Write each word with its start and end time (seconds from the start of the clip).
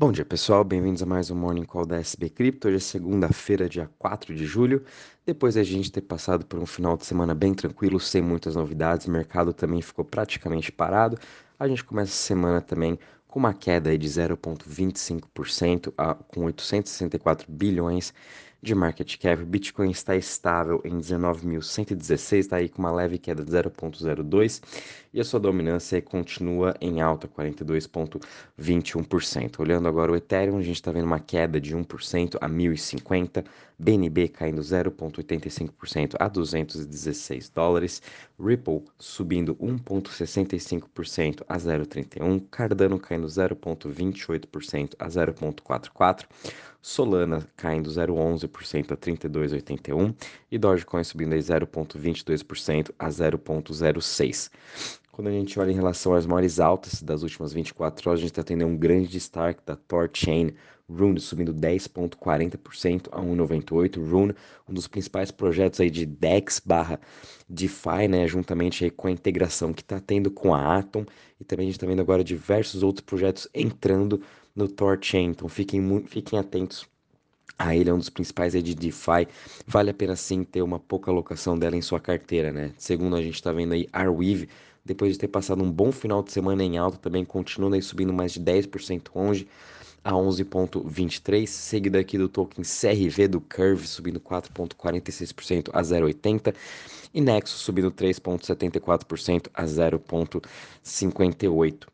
Bom 0.00 0.10
dia 0.10 0.24
pessoal, 0.24 0.64
bem-vindos 0.64 1.02
a 1.02 1.06
mais 1.06 1.30
um 1.30 1.36
Morning 1.36 1.66
Call 1.66 1.84
da 1.84 1.98
SB 1.98 2.30
Cripto. 2.30 2.68
Hoje 2.68 2.78
é 2.78 2.80
segunda-feira, 2.80 3.68
dia 3.68 3.90
4 3.98 4.34
de 4.34 4.46
julho. 4.46 4.82
Depois 5.26 5.56
da 5.56 5.62
gente 5.62 5.92
ter 5.92 6.00
passado 6.00 6.46
por 6.46 6.58
um 6.58 6.64
final 6.64 6.96
de 6.96 7.04
semana 7.04 7.34
bem 7.34 7.52
tranquilo, 7.52 8.00
sem 8.00 8.22
muitas 8.22 8.56
novidades, 8.56 9.06
o 9.06 9.10
mercado 9.10 9.52
também 9.52 9.82
ficou 9.82 10.02
praticamente 10.02 10.72
parado. 10.72 11.18
A 11.58 11.68
gente 11.68 11.84
começa 11.84 12.12
a 12.12 12.14
semana 12.14 12.62
também 12.62 12.98
com 13.28 13.38
uma 13.40 13.52
queda 13.52 13.98
de 13.98 14.08
0,25%, 14.08 15.92
com 16.28 16.46
864 16.46 17.52
bilhões 17.52 18.14
de 18.62 18.74
market 18.74 19.18
cap. 19.18 19.42
O 19.42 19.46
Bitcoin 19.46 19.90
está 19.90 20.16
estável 20.16 20.80
em 20.84 20.98
19.116, 20.98 22.38
está 22.38 22.56
aí 22.56 22.68
com 22.68 22.80
uma 22.80 22.92
leve 22.92 23.16
queda 23.18 23.44
de 23.44 23.50
0,02 23.50 24.62
e 25.12 25.20
a 25.20 25.24
sua 25.24 25.40
dominância 25.40 26.00
continua 26.00 26.76
em 26.80 27.00
alta, 27.00 27.26
42,21%. 27.26 29.58
Olhando 29.58 29.88
agora 29.88 30.12
o 30.12 30.16
Ethereum, 30.16 30.58
a 30.58 30.62
gente 30.62 30.76
está 30.76 30.92
vendo 30.92 31.06
uma 31.06 31.18
queda 31.18 31.60
de 31.60 31.76
1% 31.76 32.36
a 32.40 32.48
1.050, 32.48 33.44
BNB 33.78 34.28
caindo 34.28 34.60
0,85% 34.60 36.14
a 36.18 36.28
216 36.28 37.48
dólares, 37.48 38.00
Ripple 38.38 38.84
subindo 38.98 39.56
1,65% 39.56 41.42
a 41.48 41.56
0,31, 41.56 42.44
Cardano 42.50 43.00
caindo 43.00 43.26
0,28% 43.26 44.94
a 44.98 45.08
0,44%, 45.08 46.26
Solana 46.82 47.46
caindo 47.56 47.90
0,11% 47.90 48.49
a 48.92 48.96
32,81 48.96 50.14
e 50.50 50.58
Dogecoin 50.58 51.04
subindo 51.04 51.34
0,22% 51.34 52.90
a 52.98 53.08
0,06. 53.08 54.50
Quando 55.12 55.28
a 55.28 55.32
gente 55.32 55.58
olha 55.58 55.70
em 55.70 55.74
relação 55.74 56.14
às 56.14 56.24
maiores 56.24 56.60
altas 56.60 57.02
das 57.02 57.22
últimas 57.22 57.52
24 57.52 58.08
horas, 58.08 58.20
a 58.20 58.22
gente 58.22 58.30
está 58.30 58.42
tendo 58.42 58.64
um 58.64 58.76
grande 58.76 59.08
destaque 59.08 59.60
da 59.66 59.76
Torchain 59.76 60.54
Rune 60.90 61.20
subindo 61.20 61.54
10,40% 61.54 63.08
a 63.12 63.20
1,98. 63.20 64.10
Rune, 64.10 64.34
um 64.68 64.74
dos 64.74 64.88
principais 64.88 65.30
projetos 65.30 65.80
aí 65.80 65.90
de 65.90 66.04
DEX 66.04 66.60
barra 66.64 67.00
DeFi, 67.48 68.08
né, 68.08 68.26
juntamente 68.26 68.84
aí 68.84 68.90
com 68.90 69.08
a 69.08 69.10
integração 69.10 69.72
que 69.72 69.82
está 69.82 70.00
tendo 70.00 70.30
com 70.30 70.54
a 70.54 70.78
Atom. 70.78 71.04
E 71.38 71.44
também 71.44 71.64
a 71.64 71.68
gente 71.68 71.76
está 71.76 71.86
vendo 71.86 72.00
agora 72.00 72.24
diversos 72.24 72.82
outros 72.82 73.04
projetos 73.04 73.48
entrando 73.54 74.20
no 74.54 74.68
Torchain. 74.68 75.26
Então 75.26 75.48
fiquem, 75.48 76.04
fiquem 76.06 76.38
atentos 76.38 76.88
a 77.58 77.74
ele 77.74 77.90
é 77.90 77.94
um 77.94 77.98
dos 77.98 78.08
principais 78.08 78.54
aí 78.54 78.62
de 78.62 78.74
DeFi. 78.74 79.28
Vale 79.66 79.90
a 79.90 79.94
pena 79.94 80.16
sim 80.16 80.44
ter 80.44 80.62
uma 80.62 80.78
pouca 80.78 81.10
alocação 81.10 81.58
dela 81.58 81.76
em 81.76 81.82
sua 81.82 82.00
carteira, 82.00 82.52
né? 82.52 82.72
Segundo 82.78 83.16
a 83.16 83.22
gente 83.22 83.34
está 83.34 83.52
vendo 83.52 83.72
aí, 83.72 83.88
Arweave, 83.92 84.48
depois 84.84 85.12
de 85.12 85.18
ter 85.18 85.28
passado 85.28 85.62
um 85.62 85.70
bom 85.70 85.92
final 85.92 86.22
de 86.22 86.32
semana 86.32 86.64
em 86.64 86.78
alta, 86.78 86.98
também 86.98 87.24
continua 87.24 87.74
aí 87.74 87.82
subindo 87.82 88.12
mais 88.12 88.32
de 88.32 88.40
10% 88.40 89.08
longe 89.14 89.46
a 90.02 90.12
11,23, 90.12 91.46
seguido 91.46 91.98
aqui 91.98 92.16
do 92.16 92.28
token 92.28 92.64
CRV 92.64 93.28
do 93.28 93.40
Curve 93.40 93.86
subindo 93.86 94.18
4,46% 94.18 95.68
a 95.72 95.82
0,80 95.82 96.54
e 97.12 97.20
Nexus 97.20 97.60
subindo 97.60 97.90
3,74% 97.90 99.48
a 99.52 99.64
0,58. 99.64 101.86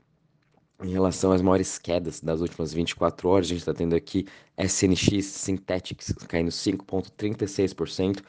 Em 0.82 0.90
relação 0.90 1.32
às 1.32 1.40
maiores 1.40 1.78
quedas 1.78 2.20
das 2.20 2.42
últimas 2.42 2.72
24 2.72 3.28
horas, 3.28 3.46
a 3.46 3.48
gente 3.48 3.60
está 3.60 3.72
tendo 3.72 3.96
aqui 3.96 4.26
SNX 4.58 5.24
Synthetics 5.24 6.12
caindo 6.28 6.50
5,36% 6.50 8.22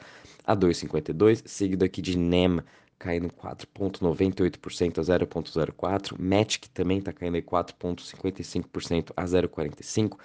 a 0.46 0.56
2,52, 0.56 1.42
seguido 1.46 1.84
aqui 1.84 2.00
de 2.00 2.16
NEM 2.16 2.62
caindo 2.98 3.28
4,98% 3.28 4.98
a 4.98 5.02
0,04%, 5.02 6.16
Matic 6.18 6.68
também 6.74 6.98
está 6.98 7.12
caindo 7.12 7.36
4,55% 7.36 9.12
a 9.16 9.24
0,45% 9.24 10.16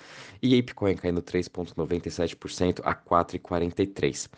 e 0.42 0.58
ApeCoin 0.58 0.96
caindo 0.96 1.22
3,97% 1.22 2.82
a 2.84 2.96
4,43%. 2.96 4.30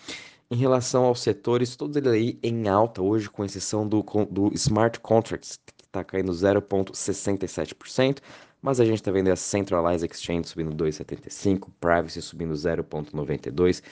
Em 0.51 0.55
relação 0.55 1.05
aos 1.05 1.21
setores, 1.21 1.75
todos 1.75 1.95
eles 1.95 2.11
aí 2.11 2.39
em 2.43 2.67
alta 2.67 3.01
hoje, 3.01 3.29
com 3.29 3.43
exceção 3.43 3.87
do, 3.87 4.03
do 4.29 4.53
Smart 4.53 4.99
Contracts, 4.99 5.59
está 5.95 6.03
caindo 6.03 6.31
0,67%, 6.31 8.19
mas 8.61 8.79
a 8.79 8.85
gente 8.85 8.95
está 8.95 9.11
vendo 9.11 9.29
a 9.29 9.35
Centralized 9.35 10.09
Exchange 10.11 10.47
subindo 10.47 10.75
2,75%, 10.75 11.67
Privacy 11.79 12.19
subindo 12.19 12.55
0,92% 12.55 13.83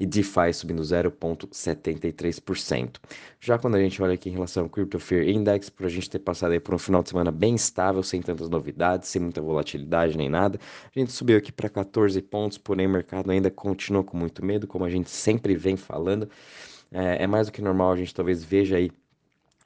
e 0.00 0.06
DeFi 0.06 0.54
subindo 0.54 0.82
0,73%. 0.82 2.96
Já 3.38 3.58
quando 3.58 3.74
a 3.74 3.78
gente 3.78 4.02
olha 4.02 4.14
aqui 4.14 4.30
em 4.30 4.32
relação 4.32 4.62
ao 4.62 4.70
Crypto 4.70 4.98
Fear 4.98 5.28
Index, 5.28 5.68
por 5.68 5.84
a 5.84 5.90
gente 5.90 6.08
ter 6.08 6.20
passado 6.20 6.52
aí 6.52 6.60
por 6.60 6.74
um 6.74 6.78
final 6.78 7.02
de 7.02 7.10
semana 7.10 7.30
bem 7.30 7.54
estável, 7.54 8.02
sem 8.02 8.22
tantas 8.22 8.48
novidades, 8.48 9.10
sem 9.10 9.20
muita 9.20 9.42
volatilidade 9.42 10.16
nem 10.16 10.30
nada, 10.30 10.58
a 10.84 10.98
gente 10.98 11.12
subiu 11.12 11.36
aqui 11.36 11.52
para 11.52 11.68
14 11.68 12.22
pontos, 12.22 12.56
porém 12.56 12.86
o 12.86 12.90
mercado 12.90 13.30
ainda 13.30 13.50
continua 13.50 14.02
com 14.02 14.16
muito 14.16 14.42
medo, 14.42 14.66
como 14.66 14.86
a 14.86 14.90
gente 14.90 15.10
sempre 15.10 15.54
vem 15.54 15.76
falando. 15.76 16.26
É, 16.90 17.24
é 17.24 17.26
mais 17.26 17.48
do 17.48 17.52
que 17.52 17.60
normal, 17.60 17.92
a 17.92 17.96
gente 17.96 18.14
talvez 18.14 18.42
veja 18.42 18.76
aí 18.76 18.90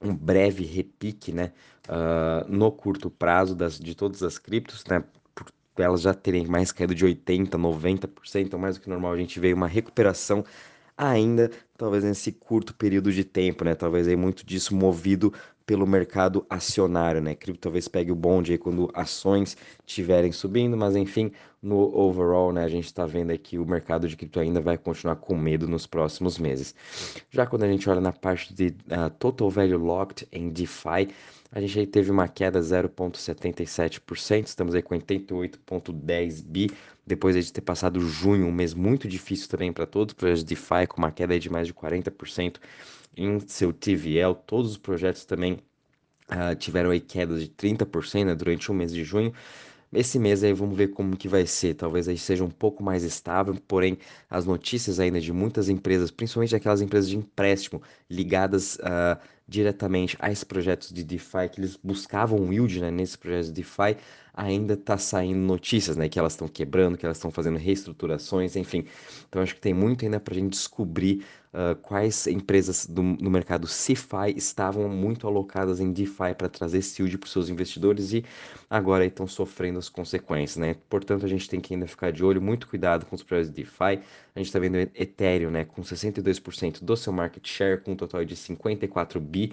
um 0.00 0.14
breve 0.14 0.64
repique, 0.64 1.32
né, 1.32 1.52
uh, 1.88 2.50
no 2.50 2.70
curto 2.70 3.10
prazo 3.10 3.54
das, 3.54 3.78
de 3.78 3.94
todas 3.94 4.22
as 4.22 4.38
criptos, 4.38 4.84
né, 4.86 5.04
por 5.34 5.46
elas 5.82 6.02
já 6.02 6.14
terem 6.14 6.46
mais 6.46 6.72
caído 6.72 6.94
de 6.94 7.04
80%, 7.04 7.50
90%, 7.50 8.42
então 8.42 8.58
mais 8.58 8.76
do 8.76 8.82
que 8.82 8.88
normal 8.88 9.12
a 9.12 9.16
gente 9.16 9.38
vê 9.38 9.52
uma 9.52 9.66
recuperação 9.66 10.44
ainda, 10.96 11.50
talvez 11.76 12.04
nesse 12.04 12.32
curto 12.32 12.74
período 12.74 13.12
de 13.12 13.24
tempo, 13.24 13.64
né, 13.64 13.74
talvez 13.74 14.08
aí 14.08 14.16
muito 14.16 14.44
disso 14.46 14.74
movido 14.74 15.32
pelo 15.66 15.84
mercado 15.84 16.46
acionário, 16.48 17.20
né? 17.20 17.34
Cripto 17.34 17.62
talvez 17.62 17.88
pegue 17.88 18.12
o 18.12 18.14
bonde 18.14 18.52
aí 18.52 18.58
quando 18.58 18.88
ações 18.94 19.56
estiverem 19.84 20.30
subindo, 20.30 20.76
mas 20.76 20.94
enfim, 20.94 21.32
no 21.60 21.76
overall, 21.98 22.52
né, 22.52 22.62
a 22.62 22.68
gente 22.68 22.84
está 22.84 23.04
vendo 23.04 23.32
aqui 23.32 23.58
o 23.58 23.66
mercado 23.66 24.08
de 24.08 24.16
cripto 24.16 24.38
ainda 24.38 24.60
vai 24.60 24.78
continuar 24.78 25.16
com 25.16 25.36
medo 25.36 25.66
nos 25.66 25.84
próximos 25.84 26.38
meses. 26.38 26.72
Já 27.30 27.44
quando 27.46 27.64
a 27.64 27.68
gente 27.68 27.90
olha 27.90 28.00
na 28.00 28.12
parte 28.12 28.54
de 28.54 28.68
uh, 28.68 29.10
total 29.18 29.50
value 29.50 29.76
locked 29.76 30.28
em 30.30 30.50
DeFi, 30.50 31.08
a 31.56 31.60
gente 31.62 31.78
aí 31.78 31.86
teve 31.86 32.10
uma 32.10 32.28
queda 32.28 32.60
0,77%, 32.60 34.46
estamos 34.46 34.74
aí 34.74 34.82
com 34.82 34.94
88,10 34.94 36.44
bi, 36.44 36.70
depois 37.06 37.34
de 37.34 37.50
ter 37.50 37.62
passado 37.62 37.98
junho, 37.98 38.44
um 38.46 38.52
mês 38.52 38.74
muito 38.74 39.08
difícil 39.08 39.48
também 39.48 39.72
para 39.72 39.86
todos 39.86 40.12
os 40.12 40.18
projetos 40.18 40.44
DeFi, 40.44 40.86
com 40.86 40.98
uma 40.98 41.10
queda 41.10 41.38
de 41.38 41.48
mais 41.48 41.66
de 41.66 41.72
40% 41.72 42.56
em 43.16 43.40
seu 43.40 43.72
TVL, 43.72 44.34
todos 44.46 44.72
os 44.72 44.76
projetos 44.76 45.24
também 45.24 45.54
uh, 46.30 46.54
tiveram 46.58 46.90
aí 46.90 47.00
quedas 47.00 47.40
de 47.40 47.48
30% 47.48 48.26
né, 48.26 48.34
durante 48.34 48.70
o 48.70 48.74
mês 48.74 48.92
de 48.92 49.02
junho. 49.02 49.32
Esse 49.96 50.18
mês 50.18 50.44
aí 50.44 50.52
vamos 50.52 50.76
ver 50.76 50.88
como 50.88 51.16
que 51.16 51.26
vai 51.26 51.46
ser. 51.46 51.74
Talvez 51.74 52.06
aí 52.08 52.18
seja 52.18 52.44
um 52.44 52.50
pouco 52.50 52.82
mais 52.82 53.02
estável, 53.02 53.56
porém 53.66 53.96
as 54.28 54.44
notícias 54.44 55.00
ainda 55.00 55.20
de 55.20 55.32
muitas 55.32 55.68
empresas, 55.68 56.10
principalmente 56.10 56.54
aquelas 56.54 56.82
empresas 56.82 57.08
de 57.08 57.16
empréstimo 57.16 57.82
ligadas 58.10 58.76
uh, 58.76 59.18
diretamente 59.48 60.16
a 60.20 60.30
esses 60.30 60.44
projetos 60.44 60.90
de 60.90 61.02
DeFi, 61.02 61.48
que 61.50 61.60
eles 61.60 61.78
buscavam 61.82 62.52
yield 62.52 62.80
né, 62.80 62.90
nesses 62.90 63.16
projetos 63.16 63.46
de 63.46 63.54
DeFi, 63.54 63.96
ainda 64.34 64.74
está 64.74 64.98
saindo 64.98 65.38
notícias, 65.38 65.96
né, 65.96 66.08
que 66.08 66.18
elas 66.18 66.34
estão 66.34 66.46
quebrando, 66.46 66.98
que 66.98 67.06
elas 67.06 67.16
estão 67.16 67.30
fazendo 67.30 67.56
reestruturações, 67.56 68.54
enfim. 68.54 68.84
Então 69.28 69.40
acho 69.40 69.54
que 69.54 69.60
tem 69.60 69.72
muito 69.72 70.04
ainda 70.04 70.20
para 70.20 70.34
a 70.34 70.38
gente 70.38 70.50
descobrir 70.50 71.24
uh, 71.56 71.74
quais 71.76 72.26
empresas 72.26 72.86
do, 72.86 73.02
no 73.02 73.30
mercado 73.30 73.66
CeFi 73.66 74.34
estavam 74.36 74.88
muito 74.88 75.26
alocadas 75.26 75.80
em 75.80 75.90
DeFi 75.90 76.34
para 76.36 76.48
trazer 76.48 76.84
yield 76.98 77.16
para 77.16 77.26
os 77.26 77.32
seus 77.32 77.48
investidores 77.48 78.12
e 78.12 78.24
agora 78.68 79.06
estão 79.06 79.26
sofrendo 79.26 79.78
as 79.78 79.88
consequências, 79.88 80.58
né? 80.58 80.76
Portanto, 80.90 81.24
a 81.24 81.28
gente 81.28 81.48
tem 81.48 81.58
que 81.58 81.72
ainda 81.72 81.86
ficar 81.86 82.12
de 82.12 82.22
olho, 82.22 82.42
muito 82.42 82.68
cuidado 82.68 83.06
com 83.06 83.16
os 83.16 83.22
projetos 83.22 83.50
de 83.50 83.62
DeFi. 83.62 84.04
A 84.34 84.38
gente 84.38 84.46
está 84.46 84.58
vendo 84.58 84.76
Ethereum, 84.76 85.50
né, 85.50 85.64
com 85.64 85.80
62% 85.80 86.84
do 86.84 86.96
seu 86.96 87.12
market 87.12 87.46
share, 87.48 87.80
com 87.80 87.92
um 87.92 87.96
total 87.96 88.24
de 88.24 88.36
54 88.36 89.18
bi 89.18 89.52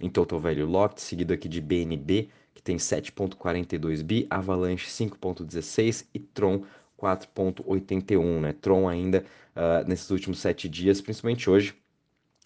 em 0.00 0.08
total 0.08 0.40
value 0.40 0.66
locked, 0.66 1.00
seguido 1.00 1.32
aqui 1.32 1.48
de 1.48 1.60
BNB, 1.60 2.28
que 2.52 2.62
tem 2.62 2.76
7.42 2.76 4.02
bi, 4.02 4.26
Avalanche 4.28 4.88
5.16 4.88 6.06
e 6.12 6.18
Tron 6.18 6.64
4,81, 7.04 8.40
né? 8.40 8.54
Tron 8.54 8.88
ainda 8.88 9.24
uh, 9.54 9.86
nesses 9.86 10.10
últimos 10.10 10.38
sete 10.38 10.68
dias, 10.68 11.02
principalmente 11.02 11.50
hoje, 11.50 11.74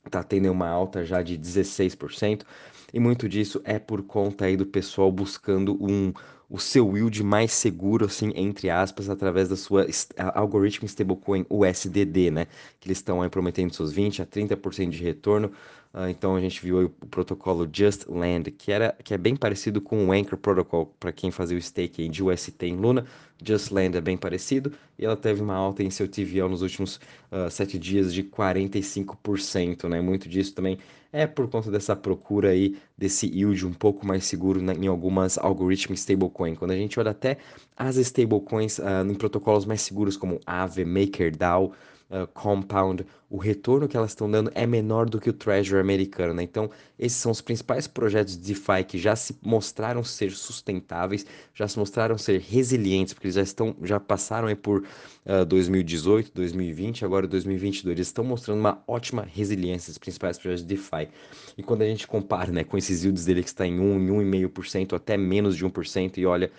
está 0.04 0.22
tendo 0.22 0.50
uma 0.50 0.68
alta 0.68 1.04
já 1.04 1.22
de 1.22 1.38
16%, 1.38 2.42
e 2.92 2.98
muito 2.98 3.28
disso 3.28 3.60
é 3.64 3.78
por 3.78 4.02
conta 4.02 4.46
aí 4.46 4.56
do 4.56 4.66
pessoal 4.66 5.12
buscando 5.12 5.76
um, 5.80 6.12
o 6.48 6.58
seu 6.58 6.96
yield 6.96 7.22
mais 7.22 7.52
seguro, 7.52 8.06
assim, 8.06 8.32
entre 8.34 8.70
aspas, 8.70 9.10
através 9.10 9.48
da 9.48 9.56
sua 9.56 9.86
algoritmo 10.34 10.86
stablecoin 10.86 11.44
USDD, 11.50 12.30
né? 12.30 12.46
Que 12.80 12.88
eles 12.88 12.98
estão 12.98 13.20
aí 13.20 13.28
prometendo 13.28 13.74
seus 13.74 13.92
20 13.92 14.22
a 14.22 14.26
30% 14.26 14.88
de 14.88 15.02
retorno. 15.02 15.52
Uh, 15.92 16.08
então 16.08 16.36
a 16.36 16.40
gente 16.40 16.60
viu 16.60 16.84
o 16.84 17.06
protocolo 17.06 17.68
Just 17.72 18.06
Land, 18.08 18.50
que, 18.52 18.70
era, 18.70 18.94
que 19.02 19.14
é 19.14 19.18
bem 19.18 19.34
parecido 19.34 19.80
com 19.80 20.06
o 20.06 20.12
Anchor 20.12 20.38
Protocol, 20.38 20.94
para 21.00 21.12
quem 21.12 21.30
fazia 21.30 21.56
o 21.56 21.60
staking 21.60 22.10
de 22.10 22.22
UST 22.22 22.66
em 22.66 22.76
Luna. 22.76 23.06
Just 23.42 23.70
Land 23.70 23.96
é 23.96 24.00
bem 24.00 24.16
parecido 24.16 24.72
e 24.98 25.04
ela 25.04 25.16
teve 25.16 25.40
uma 25.40 25.54
alta 25.54 25.82
em 25.82 25.90
seu 25.90 26.08
TVL 26.08 26.48
nos 26.48 26.62
últimos 26.62 26.96
uh, 27.30 27.50
sete 27.50 27.78
dias 27.78 28.12
de 28.12 28.22
45%, 28.22 29.88
né? 29.88 30.00
Muito 30.00 30.28
disso 30.28 30.54
também 30.54 30.78
é 31.12 31.26
por 31.26 31.48
conta 31.48 31.70
dessa 31.70 31.96
procura 31.96 32.50
aí, 32.50 32.76
desse 32.96 33.26
yield 33.26 33.66
um 33.66 33.72
pouco 33.72 34.06
mais 34.06 34.24
seguro 34.24 34.60
em 34.60 34.86
algumas 34.86 35.38
algoritmos 35.38 36.00
stablecoin. 36.00 36.54
Quando 36.54 36.72
a 36.72 36.76
gente 36.76 36.98
olha 37.00 37.12
até 37.12 37.38
as 37.76 37.96
stablecoins 37.96 38.78
uh, 38.78 39.06
em 39.08 39.14
protocolos 39.14 39.64
mais 39.64 39.80
seguros 39.80 40.16
como 40.16 40.40
Aave, 40.46 40.84
MakerDAO, 40.84 41.72
uh, 42.10 42.26
Compound, 42.28 43.04
o 43.30 43.36
retorno 43.36 43.86
que 43.86 43.96
elas 43.96 44.10
estão 44.10 44.30
dando 44.30 44.50
é 44.54 44.66
menor 44.66 45.08
do 45.08 45.20
que 45.20 45.28
o 45.28 45.32
Treasury 45.32 45.80
americano, 45.80 46.32
né? 46.32 46.42
Então, 46.42 46.70
esses 46.98 47.18
são 47.18 47.30
os 47.30 47.40
principais 47.40 47.86
projetos 47.86 48.36
de 48.36 48.54
DeFi 48.54 48.84
que 48.86 48.98
já 48.98 49.14
se 49.14 49.36
mostraram 49.42 50.02
ser 50.02 50.32
sustentáveis, 50.32 51.26
já 51.54 51.68
se 51.68 51.78
mostraram 51.78 52.16
ser 52.16 52.40
resilientes, 52.40 53.12
porque 53.12 53.26
eles 53.26 53.34
já 53.34 53.42
estão, 53.42 53.76
já 53.82 54.00
passaram 54.00 54.54
por 54.56 54.84
uh, 55.26 55.44
2018, 55.44 56.32
2020, 56.34 57.04
agora 57.04 57.26
2022, 57.26 57.96
eles 57.96 58.06
estão 58.06 58.24
mostrando 58.24 58.60
uma 58.60 58.82
ótima 58.86 59.22
resiliência, 59.22 59.90
os 59.90 59.98
principais 59.98 60.38
projetos 60.38 60.66
de 60.66 60.74
DeFi. 60.74 61.08
E 61.56 61.62
quando 61.62 61.82
a 61.82 61.86
gente 61.86 62.06
compara, 62.06 62.50
né, 62.50 62.64
com 62.64 62.78
esses 62.78 63.04
yields 63.04 63.24
dele 63.24 63.42
que 63.42 63.48
está 63.48 63.66
em 63.66 63.78
1, 63.78 63.98
1,5%, 64.30 64.94
até 64.94 65.16
menos 65.16 65.56
de 65.56 65.66
1%, 65.66 66.16
e 66.16 66.24
olha 66.24 66.50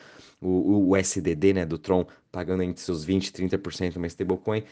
o, 0.42 0.90
o 0.90 0.96
SDD, 0.96 1.54
né, 1.54 1.66
do 1.66 1.78
Tron, 1.78 2.06
pagando 2.32 2.64
entre 2.64 2.82
seus 2.82 3.04
20, 3.04 3.32
30% 3.32 3.98
uma 3.98 4.08
stablecoin, 4.08 4.64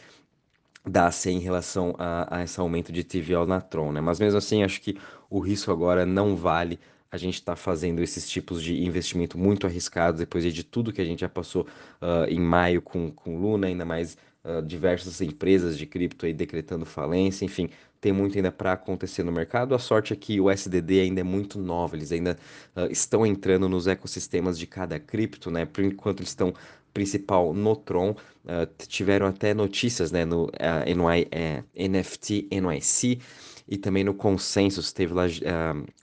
dá-se 0.88 1.30
em 1.30 1.40
relação 1.40 1.94
a, 1.98 2.38
a, 2.38 2.44
esse 2.44 2.60
aumento 2.60 2.92
de 2.92 3.04
TVL 3.04 3.46
na 3.46 3.62
Tron, 3.62 3.92
né? 3.92 4.02
Mas 4.02 4.20
mesmo 4.20 4.38
assim, 4.38 4.64
acho 4.64 4.82
que 4.82 4.98
o 5.30 5.40
risco 5.40 5.72
agora 5.72 6.06
não 6.06 6.36
vale 6.36 6.80
a 7.12 7.18
gente 7.18 7.36
estar 7.36 7.54
tá 7.54 7.56
fazendo 7.56 8.02
esses 8.02 8.30
tipos 8.30 8.62
de 8.62 8.84
investimento 8.84 9.38
muito 9.38 9.66
arriscados 9.66 10.20
depois 10.20 10.44
de 10.44 10.64
tudo 10.64 10.92
que 10.92 11.02
a 11.02 11.06
gente 11.06 11.22
já 11.22 11.30
passou 11.30 11.64
uh, 12.02 12.26
em 12.30 12.40
maio 12.40 12.82
com, 12.82 13.12
com 13.12 13.40
Luna, 13.40 13.68
ainda 13.68 13.86
mais 13.86 14.18
uh, 14.44 14.62
diversas 14.62 15.22
empresas 15.22 15.78
de 15.78 15.86
cripto 15.86 16.26
aí 16.26 16.34
decretando 16.34 16.86
falência, 16.86 17.46
enfim, 17.46 17.70
tem 18.00 18.12
muito 18.12 18.38
ainda 18.38 18.52
para 18.52 18.74
acontecer 18.74 19.24
no 19.24 19.32
mercado. 19.32 19.74
A 19.74 19.80
sorte 19.80 20.14
é 20.14 20.16
que 20.16 20.40
o 20.40 20.52
SDD 20.52 21.02
ainda 21.02 21.22
é 21.22 21.24
muito 21.24 21.60
novo, 21.60 21.96
eles 21.96 22.12
ainda 22.12 22.38
uh, 22.76 22.92
estão 22.92 23.26
entrando 23.26 23.68
nos 23.68 23.88
ecossistemas 23.88 24.58
de 24.58 24.68
cada 24.68 25.00
cripto, 25.00 25.50
né? 25.50 25.66
Por 25.66 25.84
enquanto 25.84 26.20
eles 26.20 26.30
estão 26.30 26.54
principal 26.98 27.54
no 27.54 27.76
Tron, 27.76 28.10
uh, 28.10 28.88
tiveram 28.88 29.28
até 29.28 29.54
notícias 29.54 30.12
né, 30.12 30.26
no 30.26 30.46
uh, 30.46 30.50
NY, 30.88 31.28
uh, 31.28 31.90
NFT 31.90 32.48
NYC 32.50 33.20
e 33.68 33.78
também 33.78 34.04
no 34.04 34.16
Consensus, 34.16 34.92
teve 34.92 35.14
lá 35.14 35.26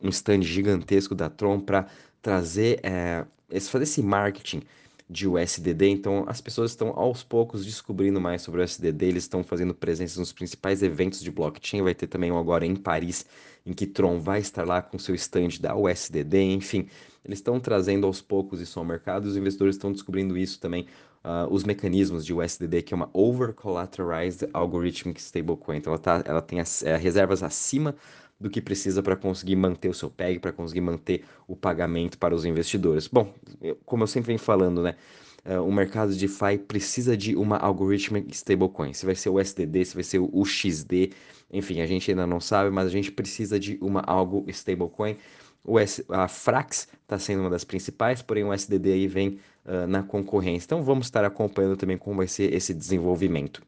um 0.00 0.08
stand 0.11 0.43
gigantesco 0.43 1.12
da 1.17 1.29
Tron 1.29 1.58
para 1.58 1.87
trazer, 2.23 2.79
esse, 3.50 3.70
fazer 3.70 3.85
esse 3.85 4.02
marketing 4.02 4.62
de 5.08 5.26
USDD, 5.26 5.88
então 5.88 6.25
as 6.29 6.43
pessoas 6.43 6.73
estão 6.73 6.91
aos 6.91 7.23
poucos 7.23 7.64
descobrindo 7.64 8.20
mais 8.20 8.43
sobre 8.43 8.61
o 8.61 8.64
USDD, 8.64 9.06
eles 9.06 9.25
estão 9.25 9.43
fazendo 9.43 9.75
presença 9.75 10.20
nos 10.20 10.31
principais 10.31 10.82
eventos 10.82 11.23
de 11.23 11.31
blockchain, 11.31 11.81
vai 11.81 11.94
ter 11.94 12.06
também 12.06 12.31
um 12.31 12.38
agora 12.38 12.67
em 12.67 12.76
Paris, 12.76 13.25
em 13.64 13.73
que 13.73 13.87
Tron 13.87 14.20
vai 14.20 14.41
estar 14.41 14.67
lá 14.67 14.82
com 14.82 14.99
seu 14.99 15.14
stand 15.14 15.58
da 15.58 15.75
USDD, 15.75 16.43
enfim, 16.52 16.87
eles 17.25 17.38
estão 17.38 17.59
trazendo 17.59 18.06
aos 18.06 18.21
poucos 18.21 18.61
isso 18.61 18.79
ao 18.79 18.85
mercado, 18.85 19.25
os 19.25 19.37
investidores 19.37 19.76
estão 19.76 19.91
descobrindo 19.93 20.37
isso 20.37 20.61
também, 20.61 20.87
uh, 21.25 21.50
os 21.50 21.65
mecanismos 21.65 22.25
de 22.25 22.35
USDD, 22.35 22.82
que 22.82 22.93
é 22.93 22.97
uma 22.97 23.09
Over-Collateralized 23.12 24.49
Algorithmic 24.53 25.21
Stablecoin, 25.21 25.79
então 25.79 25.93
ela, 25.93 26.00
tá, 26.00 26.23
ela 26.25 26.43
tem 26.43 26.61
as, 26.61 26.82
é, 26.82 26.97
reservas 26.97 27.43
acima 27.43 27.94
do 28.38 28.50
que 28.50 28.61
precisa 28.61 29.03
para 29.03 29.17
conseguir 29.17 29.56
manter 29.56 29.88
o 29.88 29.94
seu 29.94 30.11
PEG, 30.11 30.38
para 30.38 30.53
conseguir 30.53 30.81
manter 30.81 31.25
o 31.49 31.56
pagamento 31.56 32.19
para 32.19 32.35
os 32.35 32.44
investidores. 32.44 33.09
Bom, 33.09 33.32
eu, 33.62 33.77
como 33.87 34.03
eu 34.03 34.06
sempre 34.06 34.29
venho 34.29 34.38
falando, 34.38 34.82
né? 34.82 34.97
Uh, 35.47 35.62
o 35.62 35.70
mercado 35.70 36.11
de 36.11 36.19
DeFi 36.20 36.56
precisa 36.56 37.15
de 37.15 37.37
uma 37.37 37.59
algorithmic 37.59 38.35
stablecoin. 38.35 38.94
Se 38.94 39.05
vai 39.05 39.15
ser 39.15 39.29
o 39.29 39.35
USDD, 39.35 39.85
se 39.85 39.94
vai 39.94 40.03
ser 40.03 40.19
o 40.19 40.31
UXD, 40.32 41.12
enfim, 41.53 41.82
a 41.82 41.87
gente 41.87 42.11
ainda 42.11 42.27
não 42.27 42.41
sabe, 42.41 42.70
mas 42.70 42.87
a 42.87 42.91
gente 42.91 43.12
precisa 43.12 43.61
de 43.61 43.79
uma 43.81 44.00
algo 44.00 44.44
stablecoin. 44.49 45.17
O 45.64 45.78
S, 45.78 46.05
a 46.08 46.28
Frax 46.28 46.87
está 47.02 47.19
sendo 47.19 47.40
uma 47.40 47.50
das 47.50 47.64
principais, 47.64 48.20
porém 48.20 48.44
o 48.44 48.52
SDD 48.52 48.93
aí 48.93 49.06
vem 49.08 49.40
uh, 49.64 49.87
na 49.88 50.02
concorrência. 50.02 50.66
Então 50.66 50.82
vamos 50.82 51.06
estar 51.06 51.25
acompanhando 51.25 51.76
também 51.76 51.96
como 51.96 52.19
vai 52.19 52.28
ser 52.28 52.52
esse 52.52 52.75
desenvolvimento. 52.75 53.62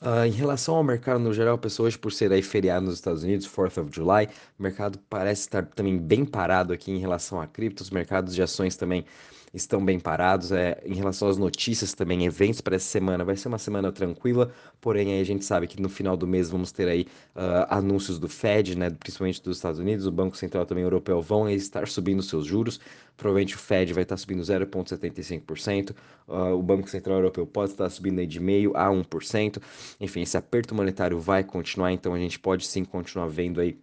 Uh, 0.00 0.24
em 0.26 0.30
relação 0.30 0.76
ao 0.76 0.82
mercado 0.82 1.20
no 1.20 1.34
geral, 1.34 1.58
pessoal, 1.58 1.86
hoje 1.86 1.98
por 1.98 2.10
ser 2.10 2.32
aí 2.32 2.40
feriado 2.40 2.86
nos 2.86 2.94
Estados 2.94 3.22
Unidos, 3.22 3.46
4th 3.46 3.82
of 3.82 3.94
July, 3.94 4.28
o 4.58 4.62
mercado 4.62 4.98
parece 5.10 5.42
estar 5.42 5.66
também 5.66 5.98
bem 5.98 6.24
parado 6.24 6.72
aqui 6.72 6.90
em 6.90 6.98
relação 6.98 7.38
a 7.38 7.46
criptos, 7.46 7.88
os 7.88 7.90
mercados 7.90 8.34
de 8.34 8.42
ações 8.42 8.76
também 8.76 9.04
estão 9.52 9.84
bem 9.84 9.98
parados. 9.98 10.52
É, 10.52 10.80
em 10.84 10.94
relação 10.94 11.28
às 11.28 11.36
notícias 11.36 11.92
também, 11.92 12.24
eventos 12.24 12.60
para 12.60 12.76
essa 12.76 12.86
semana, 12.86 13.24
vai 13.24 13.36
ser 13.36 13.48
uma 13.48 13.58
semana 13.58 13.90
tranquila, 13.92 14.52
porém 14.80 15.12
aí 15.12 15.20
a 15.20 15.24
gente 15.24 15.44
sabe 15.44 15.66
que 15.66 15.80
no 15.80 15.88
final 15.88 16.16
do 16.16 16.26
mês 16.26 16.50
vamos 16.50 16.72
ter 16.72 16.88
aí 16.88 17.06
uh, 17.34 17.66
anúncios 17.68 18.18
do 18.18 18.28
Fed, 18.28 18.76
né, 18.76 18.90
principalmente 18.90 19.42
dos 19.42 19.56
Estados 19.56 19.80
Unidos, 19.80 20.06
o 20.06 20.12
Banco 20.12 20.36
Central 20.36 20.64
também 20.66 20.84
europeu 20.84 21.20
vão 21.20 21.48
estar 21.48 21.86
subindo 21.88 22.22
seus 22.22 22.46
juros. 22.46 22.80
Provavelmente 23.16 23.54
o 23.54 23.58
Fed 23.58 23.92
vai 23.92 24.02
estar 24.02 24.16
subindo 24.16 24.40
0,75%, 24.42 25.94
uh, 26.26 26.54
o 26.54 26.62
Banco 26.62 26.88
Central 26.88 27.16
Europeu 27.16 27.46
pode 27.46 27.72
estar 27.72 27.90
subindo 27.90 28.18
aí 28.18 28.26
de 28.26 28.40
meio 28.40 28.74
a 28.76 28.88
1%. 28.88 29.60
Enfim, 30.00 30.22
esse 30.22 30.36
aperto 30.36 30.74
monetário 30.74 31.18
vai 31.18 31.44
continuar, 31.44 31.92
então 31.92 32.14
a 32.14 32.18
gente 32.18 32.38
pode 32.38 32.66
sim 32.66 32.84
continuar 32.84 33.26
vendo 33.26 33.60
aí 33.60 33.78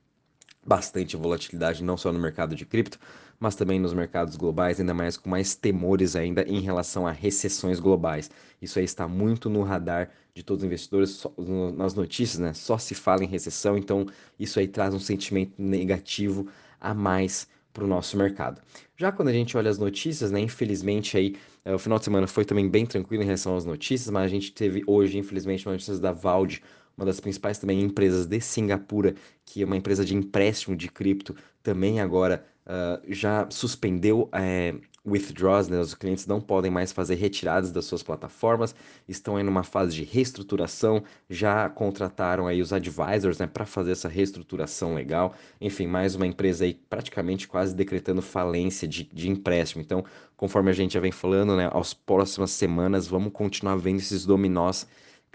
bastante 0.67 1.15
volatilidade, 1.15 1.83
não 1.83 1.95
só 1.95 2.11
no 2.11 2.19
mercado 2.19 2.55
de 2.55 2.65
cripto, 2.65 2.99
mas 3.39 3.55
também 3.55 3.79
nos 3.79 3.93
mercados 3.93 4.35
globais, 4.35 4.79
ainda 4.79 4.93
mais 4.93 5.15
com 5.15 5.29
mais 5.29 5.55
temores 5.55 6.15
ainda 6.15 6.43
em 6.43 6.59
relação 6.59 7.07
a 7.07 7.11
recessões 7.11 7.79
globais. 7.79 8.29
Isso 8.61 8.77
aí 8.77 8.85
está 8.85 9.07
muito 9.07 9.49
no 9.49 9.63
radar 9.63 10.09
de 10.33 10.43
todos 10.43 10.63
os 10.63 10.67
investidores, 10.67 11.11
só, 11.11 11.31
nas 11.75 11.93
notícias, 11.93 12.39
né? 12.39 12.53
Só 12.53 12.77
se 12.77 12.93
fala 12.93 13.23
em 13.23 13.27
recessão, 13.27 13.77
então 13.77 14.05
isso 14.39 14.59
aí 14.59 14.67
traz 14.67 14.93
um 14.93 14.99
sentimento 14.99 15.53
negativo 15.57 16.47
a 16.81 16.93
mais 16.93 17.47
para 17.71 17.83
o 17.83 17.87
nosso 17.87 18.17
mercado. 18.17 18.59
Já 18.97 19.11
quando 19.11 19.27
a 19.29 19.33
gente 19.33 19.55
olha 19.55 19.69
as 19.69 19.77
notícias, 19.77 20.31
né, 20.31 20.39
infelizmente 20.39 21.15
aí 21.15 21.35
é, 21.63 21.75
o 21.75 21.77
final 21.77 21.99
de 21.99 22.05
semana 22.05 22.25
foi 22.25 22.43
também 22.43 22.67
bem 22.67 22.85
tranquilo 22.85 23.21
em 23.21 23.25
relação 23.25 23.55
às 23.55 23.65
notícias, 23.65 24.09
mas 24.09 24.23
a 24.23 24.27
gente 24.27 24.51
teve 24.51 24.83
hoje, 24.87 25.17
infelizmente, 25.17 25.65
notícias 25.65 25.99
da 25.99 26.11
Valde, 26.11 26.63
uma 26.97 27.05
das 27.05 27.19
principais 27.19 27.59
também 27.59 27.81
empresas 27.81 28.25
de 28.25 28.41
Singapura, 28.41 29.13
que 29.45 29.61
é 29.61 29.65
uma 29.65 29.77
empresa 29.77 30.03
de 30.03 30.15
empréstimo 30.15 30.75
de 30.75 30.89
cripto, 30.89 31.35
também 31.61 31.99
agora 32.01 32.43
uh, 32.65 33.01
já 33.07 33.47
suspendeu 33.51 34.27
é, 34.33 34.73
withdraws, 35.05 35.69
né? 35.69 35.79
os 35.79 35.93
clientes 35.93 36.25
não 36.25 36.41
podem 36.41 36.69
mais 36.69 36.91
fazer 36.91 37.15
retiradas 37.15 37.71
das 37.71 37.85
suas 37.85 38.01
plataformas, 38.01 38.75
estão 39.07 39.37
aí 39.37 39.43
numa 39.43 39.63
fase 39.63 39.95
de 39.95 40.03
reestruturação, 40.03 41.03
já 41.29 41.69
contrataram 41.69 42.47
aí 42.47 42.61
os 42.61 42.73
advisors 42.73 43.37
né, 43.37 43.47
para 43.47 43.65
fazer 43.65 43.91
essa 43.91 44.09
reestruturação 44.09 44.93
legal. 44.93 45.33
Enfim, 45.61 45.87
mais 45.87 46.15
uma 46.15 46.27
empresa 46.27 46.65
aí 46.65 46.73
praticamente 46.73 47.47
quase 47.47 47.75
decretando 47.75 48.21
falência 48.21 48.87
de, 48.87 49.03
de 49.03 49.29
empréstimo. 49.29 49.81
Então, 49.81 50.03
conforme 50.35 50.69
a 50.71 50.73
gente 50.73 50.95
já 50.95 50.99
vem 50.99 51.11
falando, 51.11 51.55
né, 51.55 51.69
às 51.73 51.93
próximas 51.93 52.51
semanas 52.51 53.07
vamos 53.07 53.31
continuar 53.31 53.77
vendo 53.77 53.99
esses 53.99 54.25
dominós 54.25 54.87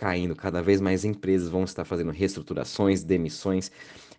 caindo. 0.03 0.35
Cada 0.35 0.61
vez 0.61 0.81
mais 0.81 1.05
empresas 1.05 1.49
vão 1.49 1.63
estar 1.63 1.85
fazendo 1.85 2.11
reestruturações, 2.11 3.05
demissões 3.05 3.71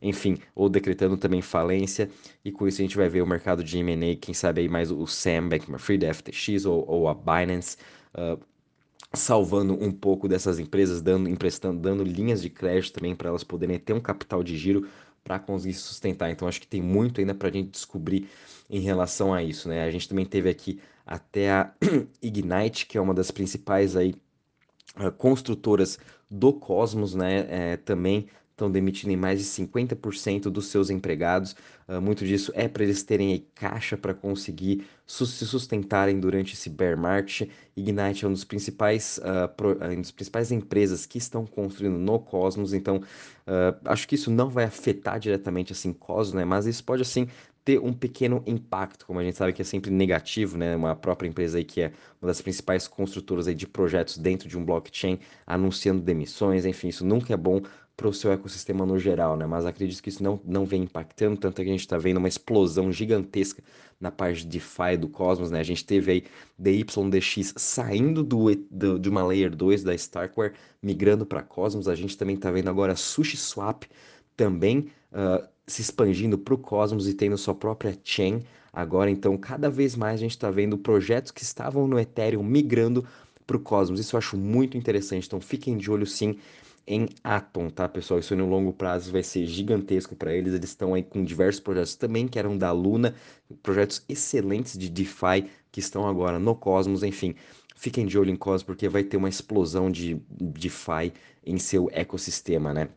enfim, 0.04 0.38
ou 0.54 0.68
decretando 0.68 1.16
também 1.16 1.42
falência, 1.42 2.10
e 2.44 2.52
com 2.52 2.68
isso 2.68 2.82
a 2.82 2.84
gente 2.84 2.98
vai 2.98 3.08
ver 3.08 3.22
o 3.22 3.26
mercado 3.26 3.64
de 3.64 3.78
M&A, 3.78 4.18
quem 4.18 4.34
sabe 4.34 4.60
aí 4.60 4.68
mais 4.68 4.92
o 4.92 5.08
Sam 5.08 5.48
Bankman-Fried, 5.48 6.06
FTX 6.14 6.66
ou, 6.66 6.86
ou 6.86 7.08
a 7.08 7.14
Binance, 7.14 7.78
uh, 8.14 8.38
salvando 9.14 9.74
um 9.82 9.92
pouco 9.94 10.28
dessas 10.28 10.60
empresas, 10.60 11.02
dando, 11.02 11.30
emprestando, 11.30 11.80
dando 11.80 12.04
linhas 12.04 12.42
de 12.42 12.50
crédito 12.50 12.96
também 12.96 13.16
para 13.16 13.30
elas 13.30 13.46
poderem 13.46 13.80
ter 13.80 13.94
um 13.94 14.02
capital 14.02 14.44
de 14.44 14.58
giro 14.58 14.86
para 15.24 15.40
conseguir 15.40 15.76
sustentar. 15.76 16.30
Então 16.30 16.50
acho 16.50 16.60
que 16.60 16.68
tem 16.68 16.82
muito 16.82 17.22
ainda 17.22 17.34
para 17.34 17.48
a 17.48 17.52
gente 17.52 17.70
descobrir 17.70 18.28
em 18.70 18.82
relação 18.82 19.34
a 19.34 19.42
isso, 19.42 19.70
né? 19.70 19.84
A 19.86 19.92
gente 19.92 20.10
também 20.10 20.26
teve 20.26 20.50
aqui 20.50 20.82
até 21.06 21.50
a 21.52 21.74
Ignite, 22.22 22.88
que 22.88 22.98
é 22.98 23.02
uma 23.02 23.14
das 23.14 23.32
principais 23.32 23.96
aí 23.96 24.16
uh, 25.00 25.12
construtoras 25.12 26.00
do 26.30 26.52
Cosmos, 26.54 27.14
né? 27.14 27.46
É, 27.50 27.78
também 27.78 28.28
estão 28.54 28.72
demitindo 28.72 29.16
mais 29.18 29.40
de 29.40 29.46
50% 29.46 30.44
dos 30.44 30.68
seus 30.68 30.90
empregados. 30.90 31.56
Uh, 31.88 32.00
muito 32.00 32.26
disso 32.26 32.52
é 32.56 32.68
para 32.68 32.84
eles 32.84 33.04
terem 33.04 33.46
caixa 33.54 33.98
para 33.98 34.14
conseguir 34.14 34.86
su 35.06 35.26
se 35.26 35.46
sustentarem 35.46 36.20
durante 36.20 36.54
esse 36.54 36.70
bear 36.70 36.98
market. 36.98 37.50
Ignite 37.76 38.26
é 38.26 38.28
um 38.28 38.32
dos 38.32 38.44
principais, 38.44 39.20
uh, 39.20 39.50
pro, 39.50 39.72
uh, 39.72 39.96
das 39.96 40.12
principais 40.12 40.52
empresas 40.52 41.06
que 41.06 41.18
estão 41.18 41.46
construindo 41.46 41.98
no 41.98 42.20
Cosmos, 42.20 42.74
então 42.74 43.02
acho 43.84 44.08
que 44.08 44.16
isso 44.16 44.32
não 44.32 44.50
vai 44.50 44.64
afetar 44.64 45.20
diretamente 45.20 45.74
assim 45.74 45.92
Cosmos, 45.92 46.34
né? 46.34 46.46
Mas 46.46 46.66
isso 46.66 46.82
pode 46.82 47.02
assim 47.02 47.28
ter 47.64 47.80
um 47.80 47.94
pequeno 47.94 48.44
impacto, 48.46 49.06
como 49.06 49.20
a 49.20 49.24
gente 49.24 49.38
sabe 49.38 49.54
que 49.54 49.62
é 49.62 49.66
sempre 49.66 49.90
negativo, 49.90 50.58
né? 50.58 50.76
Uma 50.76 50.96
própria 50.96 51.28
empresa 51.28 51.58
aí 51.58 51.64
que 51.64 51.82
é 51.82 51.94
uma 52.22 52.28
das 52.28 52.42
principais 52.42 52.88
construtoras 52.88 53.48
aí 53.48 53.56
de 53.56 53.68
projetos 53.68 54.18
dentro 54.18 54.50
de 54.50 54.58
um 54.58 54.66
blockchain, 54.66 55.20
anunciando 55.46 56.02
demissões, 56.02 56.66
enfim, 56.66 56.90
isso 56.90 57.06
nunca 57.06 57.34
é 57.34 57.38
bom 57.38 57.62
para 57.96 58.08
o 58.08 58.14
seu 58.14 58.32
ecossistema 58.32 58.86
no 58.86 58.98
geral, 58.98 59.38
né? 59.38 59.46
Mas 59.46 59.66
acredito 59.66 60.02
que 60.02 60.10
isso 60.10 60.24
não, 60.24 60.42
não 60.44 60.66
vem 60.66 60.84
impactando, 60.84 61.38
tanto 61.38 61.62
é 61.62 61.64
que 61.64 61.70
a 61.70 61.74
gente 61.74 61.82
está 61.82 61.98
vendo 61.98 62.18
uma 62.18 62.28
explosão 62.28 62.92
gigantesca 62.92 63.64
na 64.00 64.12
parte 64.12 64.42
de 64.42 64.48
DeFi 64.48 64.98
do 64.98 65.08
Cosmos, 65.08 65.52
né? 65.52 65.60
A 65.60 65.64
gente 65.64 65.86
teve 65.86 66.12
aí 66.12 66.24
DYDX 66.58 67.54
saindo 67.56 68.24
do, 68.24 68.54
do, 68.70 69.00
de 69.00 69.10
uma 69.10 69.24
Layer 69.24 69.56
2 69.56 69.84
da 69.84 69.94
Starkware, 69.94 70.54
migrando 70.82 71.26
para 71.26 71.44
Cosmos. 71.44 71.88
A 71.88 71.96
gente 71.96 72.18
também 72.18 72.36
está 72.36 72.52
vendo 72.52 72.70
agora 72.70 72.96
SushiSwap 72.96 73.86
também 74.36 74.90
uh, 75.12 75.48
se 75.66 75.82
expandindo 75.82 76.38
para 76.38 76.54
o 76.54 76.58
Cosmos 76.58 77.08
e 77.08 77.14
tendo 77.14 77.38
sua 77.38 77.56
própria 77.56 77.98
chain 78.04 78.44
agora. 78.72 79.10
Então, 79.10 79.38
cada 79.38 79.70
vez 79.70 79.96
mais 79.96 80.16
a 80.16 80.24
gente 80.24 80.32
está 80.32 80.50
vendo 80.52 80.78
projetos 80.78 81.32
que 81.32 81.44
estavam 81.44 81.88
no 81.88 82.00
Ethereum 82.00 82.44
migrando 82.44 83.06
para 83.46 83.58
o 83.58 83.60
Cosmos. 83.60 84.00
Isso 84.00 84.16
eu 84.16 84.18
acho 84.18 84.38
muito 84.38 84.78
interessante. 84.78 85.28
Então, 85.28 85.40
fiquem 85.40 85.78
de 85.78 85.90
olho 85.90 86.06
sim 86.06 86.38
em 86.86 87.08
Atom, 87.24 87.70
tá, 87.70 87.88
pessoal? 87.88 88.20
Isso 88.20 88.36
no 88.36 88.48
longo 88.48 88.74
prazo 88.74 89.12
vai 89.12 89.24
ser 89.24 89.46
gigantesco 89.46 90.16
para 90.16 90.34
eles. 90.34 90.54
Eles 90.54 90.70
estão 90.70 90.94
aí 90.94 91.04
com 91.04 91.24
diversos 91.24 91.62
projetos 91.62 91.96
também 91.96 92.28
que 92.28 92.38
eram 92.38 92.58
da 92.58 92.72
Luna, 92.72 93.16
projetos 93.62 94.04
excelentes 94.10 94.78
de 94.78 94.90
DeFi 94.90 95.50
que 95.72 95.80
estão 95.80 96.08
agora 96.08 96.38
no 96.40 96.56
Cosmos, 96.56 97.04
enfim. 97.04 97.36
Fiquem 97.76 98.06
de 98.06 98.18
olho 98.18 98.32
em 98.32 98.36
Cosmos 98.36 98.64
porque 98.64 98.90
vai 98.90 99.04
ter 99.04 99.18
uma 99.18 99.30
explosão 99.30 99.90
de 99.90 100.22
DeFi 100.30 101.14
em 101.46 101.58
seu 101.58 101.90
ecossistema, 101.92 102.74
né? 102.74 102.90